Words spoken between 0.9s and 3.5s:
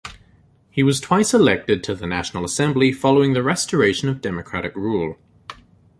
twice elected to the National Assembly following the